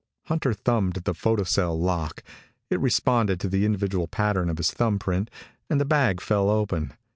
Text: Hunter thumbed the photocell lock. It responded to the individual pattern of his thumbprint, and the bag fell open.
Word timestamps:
Hunter 0.23 0.51
thumbed 0.53 0.95
the 0.95 1.13
photocell 1.13 1.79
lock. 1.79 2.23
It 2.71 2.79
responded 2.79 3.39
to 3.41 3.47
the 3.47 3.65
individual 3.65 4.07
pattern 4.07 4.49
of 4.49 4.57
his 4.57 4.71
thumbprint, 4.71 5.29
and 5.69 5.79
the 5.79 5.85
bag 5.85 6.21
fell 6.21 6.49
open. 6.49 6.93